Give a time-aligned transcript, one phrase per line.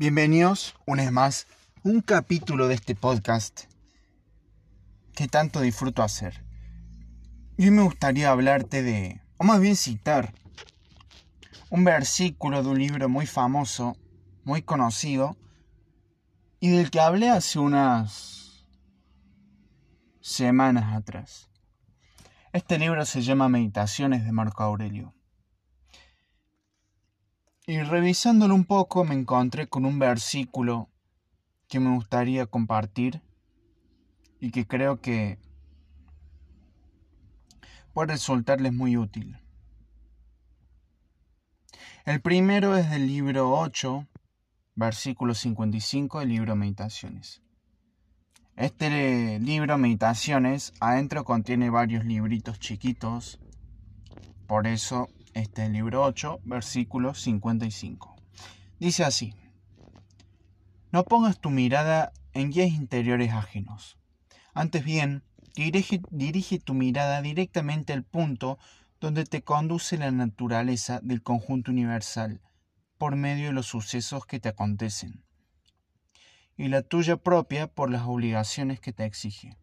[0.00, 1.46] Bienvenidos una vez más
[1.84, 3.64] a un capítulo de este podcast
[5.14, 6.42] que tanto disfruto hacer.
[7.58, 10.32] Y hoy me gustaría hablarte de, o más bien citar,
[11.68, 13.94] un versículo de un libro muy famoso,
[14.42, 15.36] muy conocido,
[16.60, 18.64] y del que hablé hace unas
[20.22, 21.50] semanas atrás.
[22.54, 25.12] Este libro se llama Meditaciones de Marco Aurelio.
[27.70, 30.88] Y revisándolo un poco me encontré con un versículo
[31.68, 33.22] que me gustaría compartir
[34.40, 35.38] y que creo que
[37.92, 39.38] puede resultarles muy útil.
[42.04, 44.04] El primero es del libro 8,
[44.74, 47.40] versículo 55 del libro Meditaciones.
[48.56, 53.38] Este libro Meditaciones adentro contiene varios libritos chiquitos,
[54.48, 58.16] por eso este es el libro 8, versículo 55.
[58.78, 59.34] Dice así,
[60.90, 63.96] no pongas tu mirada en guías interiores ajenos.
[64.54, 65.22] Antes bien,
[65.54, 68.58] dirige, dirige tu mirada directamente al punto
[69.00, 72.40] donde te conduce la naturaleza del conjunto universal
[72.98, 75.24] por medio de los sucesos que te acontecen,
[76.56, 79.56] y la tuya propia por las obligaciones que te exige.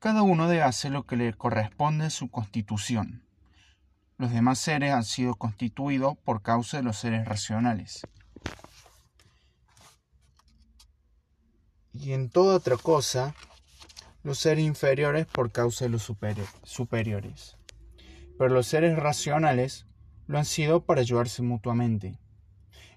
[0.00, 3.29] Cada uno debe hacer lo que le corresponde a su constitución
[4.20, 8.06] los demás seres han sido constituidos por causa de los seres racionales.
[11.94, 13.34] Y en toda otra cosa,
[14.22, 17.56] los seres inferiores por causa de los superiores.
[18.36, 19.86] Pero los seres racionales
[20.26, 22.18] lo han sido para ayudarse mutuamente.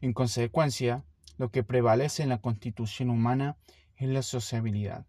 [0.02, 1.06] En consecuencia,
[1.38, 3.56] lo que prevalece en la constitución humana
[3.96, 5.06] es la sociabilidad.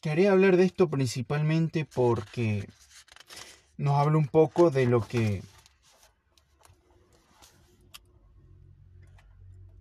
[0.00, 2.66] Quería hablar de esto principalmente porque
[3.76, 5.42] nos habla un poco de lo que...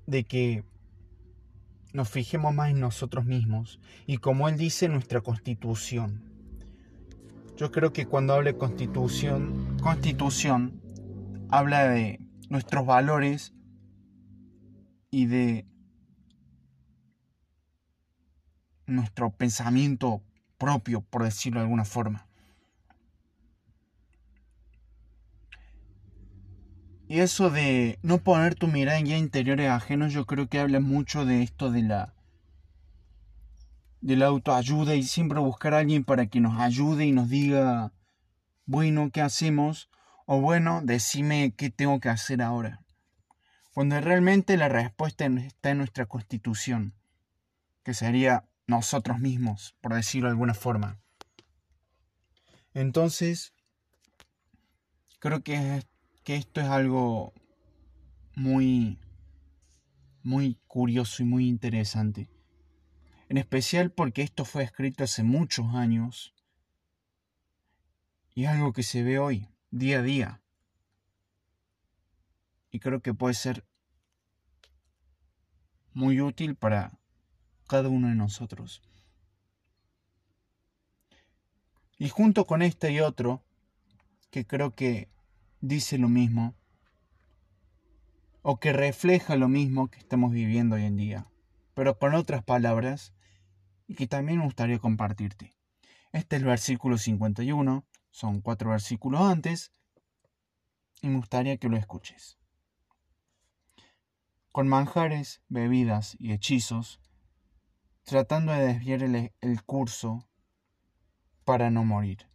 [0.07, 0.63] de que
[1.93, 6.21] nos fijemos más en nosotros mismos y como él dice nuestra constitución.
[7.55, 10.81] Yo creo que cuando habla de constitución, constitución
[11.49, 12.19] habla de
[12.49, 13.53] nuestros valores
[15.11, 15.68] y de
[18.89, 20.21] nuestro pensamiento
[20.57, 22.27] propio, por decirlo de alguna forma.
[27.07, 30.79] Y eso de no poner tu mirada en guía interiores ajenos, yo creo que habla
[30.79, 32.13] mucho de esto de la
[34.01, 37.91] de la autoayuda y siempre buscar a alguien para que nos ayude y nos diga,
[38.65, 39.89] bueno, ¿qué hacemos?
[40.25, 42.81] O bueno, decime qué tengo que hacer ahora.
[43.73, 46.93] Cuando realmente la respuesta está en nuestra constitución,
[47.83, 50.99] que sería nosotros mismos, por decirlo de alguna forma.
[52.75, 53.53] Entonces,
[55.17, 55.83] creo que,
[56.23, 57.33] que esto es algo
[58.35, 58.99] muy,
[60.21, 62.29] muy curioso y muy interesante.
[63.27, 66.35] En especial porque esto fue escrito hace muchos años
[68.35, 70.41] y es algo que se ve hoy, día a día.
[72.69, 73.65] Y creo que puede ser
[75.91, 76.98] muy útil para
[77.69, 78.81] cada uno de nosotros.
[81.99, 83.43] Y junto con este y otro,
[84.31, 85.07] que creo que
[85.61, 86.55] dice lo mismo,
[88.41, 91.27] o que refleja lo mismo que estamos viviendo hoy en día,
[91.75, 93.13] pero con otras palabras,
[93.85, 95.53] y que también me gustaría compartirte.
[96.11, 99.71] Este es el versículo 51, son cuatro versículos antes,
[101.03, 102.39] y me gustaría que lo escuches.
[104.51, 106.99] Con manjares, bebidas y hechizos,
[108.09, 110.27] tratando de desviar el, curso
[111.45, 112.27] para no morir.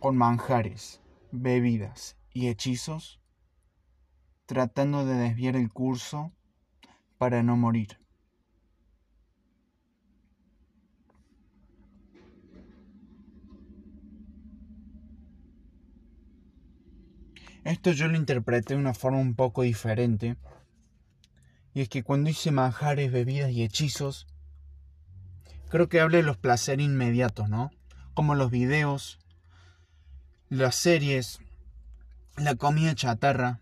[0.00, 3.20] Con manjares, bebidas y hechizos,
[4.46, 6.32] tratando de desviar el curso
[7.18, 8.00] para no morir.
[17.62, 20.36] Esto yo lo interpreté de una forma un poco diferente
[21.78, 24.26] y es que cuando hice manjares, bebidas y hechizos,
[25.68, 27.70] creo que habla de los placeres inmediatos, ¿no?
[28.14, 29.20] Como los videos,
[30.48, 31.38] las series,
[32.36, 33.60] la comida chatarra,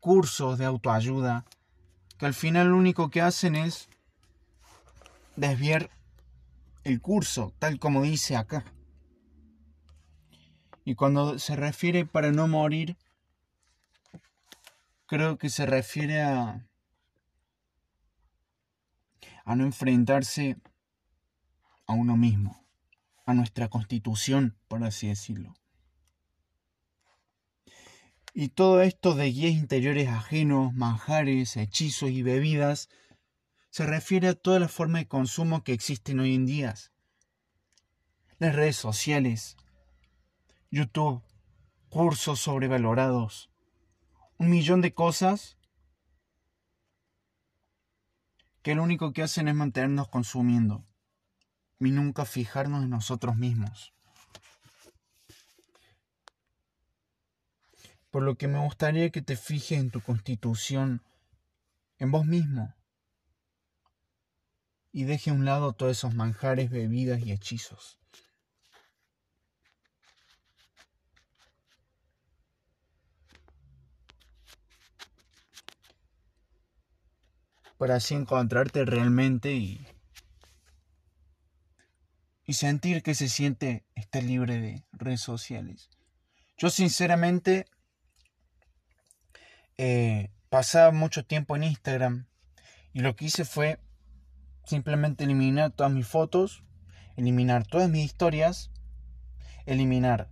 [0.00, 1.44] cursos de autoayuda,
[2.16, 3.90] que al final lo único que hacen es
[5.36, 5.90] desviar
[6.84, 8.64] el curso, tal como dice acá.
[10.86, 12.96] Y cuando se refiere para no morir,
[15.12, 16.66] creo que se refiere a,
[19.44, 20.56] a no enfrentarse
[21.86, 22.66] a uno mismo,
[23.26, 25.52] a nuestra constitución, por así decirlo.
[28.32, 32.88] Y todo esto de guías interiores ajenos, manjares, hechizos y bebidas
[33.68, 36.74] se refiere a toda la forma de consumo que existen hoy en día.
[38.38, 39.58] Las redes sociales,
[40.70, 41.22] YouTube,
[41.90, 43.51] cursos sobrevalorados,
[44.42, 45.56] un millón de cosas
[48.62, 50.84] que lo único que hacen es mantenernos consumiendo
[51.78, 53.94] y nunca fijarnos en nosotros mismos.
[58.10, 61.02] Por lo que me gustaría que te fijes en tu constitución,
[61.98, 62.74] en vos mismo,
[64.90, 68.01] y deje a un lado todos esos manjares, bebidas y hechizos.
[77.82, 79.84] Para así encontrarte realmente y,
[82.44, 85.90] y sentir que se siente estar libre de redes sociales.
[86.56, 87.66] Yo sinceramente
[89.78, 92.28] eh, pasaba mucho tiempo en Instagram
[92.92, 93.80] y lo que hice fue
[94.64, 96.62] simplemente eliminar todas mis fotos,
[97.16, 98.70] eliminar todas mis historias,
[99.66, 100.30] eliminar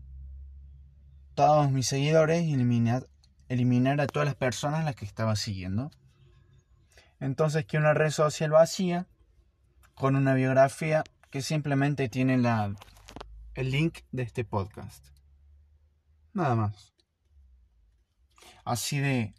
[1.34, 3.08] todos mis seguidores eliminar,
[3.48, 5.90] eliminar a todas las personas las que estaba siguiendo.
[7.20, 9.06] Entonces que una red social vacía
[9.94, 12.74] con una biografía que simplemente tiene la,
[13.54, 15.06] el link de este podcast.
[16.32, 16.94] Nada más.
[18.64, 19.34] Así de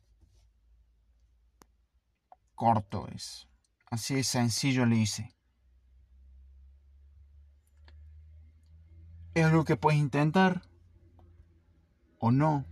[2.54, 3.48] corto es.
[3.90, 5.36] Así de sencillo le hice.
[9.34, 10.62] Es algo que puedes intentar
[12.20, 12.66] o no.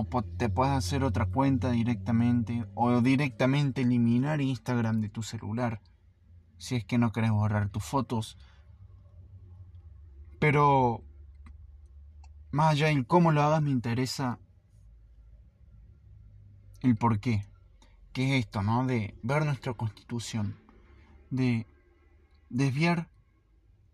[0.00, 5.80] O te puedes hacer otra cuenta directamente o directamente eliminar Instagram de tu celular
[6.56, 8.38] si es que no querés borrar tus fotos.
[10.38, 11.02] Pero
[12.52, 14.38] más allá de cómo lo hagas me interesa
[16.82, 17.44] el por qué
[18.12, 18.86] que es esto, ¿no?
[18.86, 20.56] De ver nuestra constitución,
[21.30, 21.66] de
[22.50, 23.08] desviar,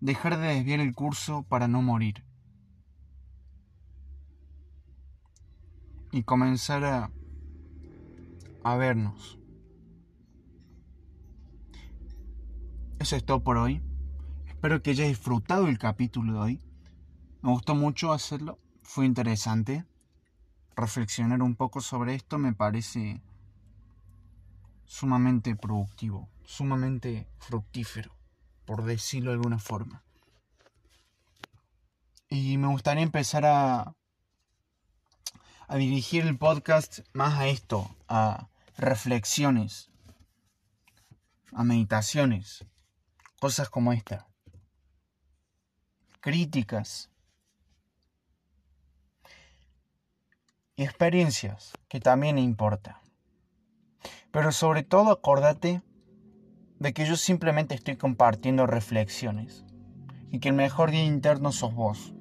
[0.01, 2.25] dejar de desviar el curso para no morir.
[6.15, 7.11] Y comenzar
[8.63, 9.37] a, vernos.
[13.01, 13.83] Eso es todo por hoy.
[14.47, 16.63] Espero que hayas disfrutado el capítulo de hoy.
[17.43, 18.61] Me gustó mucho hacerlo.
[18.85, 19.87] Fue interesante.
[20.77, 23.21] Reflexionar un poco sobre esto me parece
[24.85, 28.17] sumamente productivo, sumamente fructífero,
[28.67, 30.05] por decirlo de alguna forma.
[32.29, 33.97] Y me gustaría empezar a,
[35.67, 39.91] a dirigir el podcast más a esto, a reflexiones,
[41.53, 42.65] a meditaciones,
[43.41, 44.27] cosas como esta,
[46.21, 47.11] críticas
[50.77, 53.01] y experiencias que también importa.
[54.31, 55.83] Pero sobre todo acordate
[56.79, 59.65] de que yo simplemente estoy compartiendo reflexiones
[60.31, 62.13] y que el mejor día interno sos vos.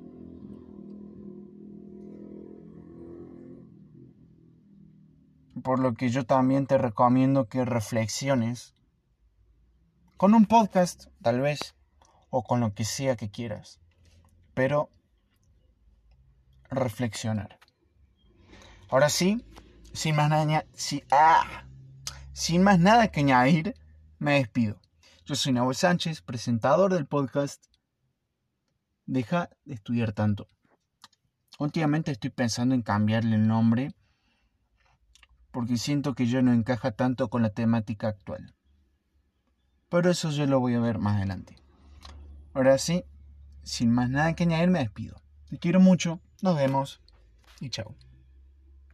[5.61, 8.73] Por lo que yo también te recomiendo que reflexiones
[10.17, 11.75] con un podcast, tal vez,
[12.29, 13.79] o con lo que sea que quieras.
[14.53, 14.89] Pero
[16.69, 17.59] reflexionar.
[18.89, 19.45] Ahora sí,
[19.93, 20.65] sin más nada,
[21.11, 21.65] ah,
[22.33, 23.75] sin más nada que añadir,
[24.19, 24.79] me despido.
[25.25, 27.65] Yo soy Nahuel Sánchez, presentador del podcast
[29.05, 30.47] Deja de estudiar tanto.
[31.59, 33.93] Últimamente estoy pensando en cambiarle el nombre
[35.53, 38.55] porque siento que ya no encaja tanto con la temática actual.
[39.87, 41.55] Pero eso yo lo voy a ver más adelante.
[42.55, 43.05] Ahora sí,
[43.61, 45.21] sin más nada que añadir, me despido.
[45.49, 47.01] Te quiero mucho, nos vemos
[47.61, 47.95] y chao.